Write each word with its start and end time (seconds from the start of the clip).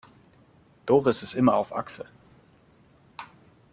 Doris 0.87 1.21
ist 1.21 1.35
immer 1.35 1.53
auf 1.55 1.75
Achse. 1.75 2.07